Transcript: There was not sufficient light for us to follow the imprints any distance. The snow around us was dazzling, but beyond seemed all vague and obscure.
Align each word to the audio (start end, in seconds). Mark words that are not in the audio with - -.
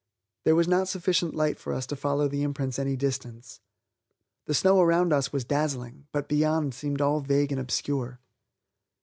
There 0.45 0.55
was 0.55 0.67
not 0.67 0.87
sufficient 0.87 1.35
light 1.35 1.59
for 1.59 1.71
us 1.73 1.85
to 1.85 1.95
follow 1.95 2.27
the 2.27 2.41
imprints 2.41 2.79
any 2.79 2.95
distance. 2.95 3.59
The 4.45 4.55
snow 4.55 4.81
around 4.81 5.13
us 5.13 5.31
was 5.31 5.45
dazzling, 5.45 6.07
but 6.11 6.27
beyond 6.27 6.73
seemed 6.73 7.01
all 7.01 7.19
vague 7.21 7.51
and 7.51 7.61
obscure. 7.61 8.19